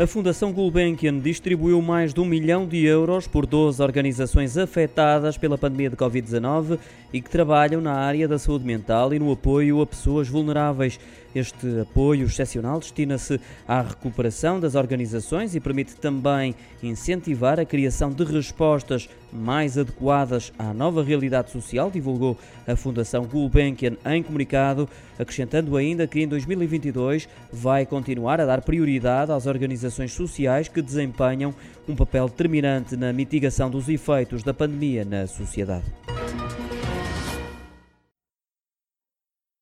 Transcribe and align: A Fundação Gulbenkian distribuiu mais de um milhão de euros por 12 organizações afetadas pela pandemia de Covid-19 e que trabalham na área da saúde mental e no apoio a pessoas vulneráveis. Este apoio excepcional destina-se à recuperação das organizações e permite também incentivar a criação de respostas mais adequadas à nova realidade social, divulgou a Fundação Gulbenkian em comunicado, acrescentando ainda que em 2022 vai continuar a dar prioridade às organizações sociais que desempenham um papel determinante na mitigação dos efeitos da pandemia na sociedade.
A 0.00 0.06
Fundação 0.06 0.50
Gulbenkian 0.50 1.18
distribuiu 1.18 1.82
mais 1.82 2.14
de 2.14 2.20
um 2.20 2.24
milhão 2.24 2.66
de 2.66 2.82
euros 2.86 3.26
por 3.26 3.44
12 3.44 3.82
organizações 3.82 4.56
afetadas 4.56 5.36
pela 5.36 5.58
pandemia 5.58 5.90
de 5.90 5.96
Covid-19 5.96 6.78
e 7.12 7.20
que 7.20 7.28
trabalham 7.28 7.82
na 7.82 7.92
área 7.92 8.26
da 8.26 8.38
saúde 8.38 8.64
mental 8.64 9.12
e 9.12 9.18
no 9.18 9.30
apoio 9.30 9.82
a 9.82 9.86
pessoas 9.86 10.26
vulneráveis. 10.26 10.98
Este 11.34 11.80
apoio 11.80 12.24
excepcional 12.24 12.78
destina-se 12.78 13.38
à 13.68 13.82
recuperação 13.82 14.58
das 14.58 14.74
organizações 14.74 15.54
e 15.54 15.60
permite 15.60 15.94
também 15.96 16.54
incentivar 16.82 17.60
a 17.60 17.66
criação 17.66 18.10
de 18.10 18.24
respostas 18.24 19.06
mais 19.32 19.78
adequadas 19.78 20.52
à 20.58 20.72
nova 20.72 21.02
realidade 21.02 21.50
social, 21.50 21.90
divulgou 21.90 22.36
a 22.66 22.76
Fundação 22.76 23.24
Gulbenkian 23.24 23.96
em 24.04 24.22
comunicado, 24.22 24.88
acrescentando 25.18 25.76
ainda 25.76 26.06
que 26.06 26.20
em 26.20 26.28
2022 26.28 27.28
vai 27.52 27.86
continuar 27.86 28.40
a 28.40 28.46
dar 28.46 28.62
prioridade 28.62 29.32
às 29.32 29.46
organizações 29.46 30.12
sociais 30.12 30.68
que 30.68 30.82
desempenham 30.82 31.54
um 31.88 31.94
papel 31.94 32.28
determinante 32.28 32.96
na 32.96 33.12
mitigação 33.12 33.70
dos 33.70 33.88
efeitos 33.88 34.42
da 34.42 34.54
pandemia 34.54 35.04
na 35.04 35.26
sociedade. 35.26 35.84